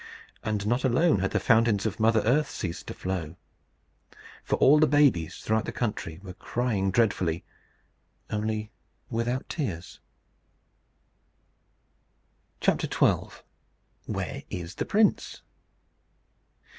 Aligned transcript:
And 0.43 0.65
not 0.65 0.83
alone 0.83 1.19
had 1.19 1.29
the 1.29 1.39
fountains 1.39 1.85
of 1.85 1.99
mother 1.99 2.21
Earth 2.21 2.49
ceased 2.49 2.87
to 2.87 2.93
flow; 2.95 3.35
for 4.43 4.55
all 4.55 4.79
the 4.79 4.87
babies 4.87 5.35
throughout 5.35 5.65
the 5.65 5.71
country 5.71 6.19
were 6.23 6.33
crying 6.33 6.89
dreadfully 6.89 7.43
only 8.31 8.71
without 9.11 9.47
tears. 9.47 9.99
XII. 12.63 12.79
WHERE 14.07 14.41
IS 14.49 14.73
THE 14.73 14.85
PRINCE? 14.85 15.43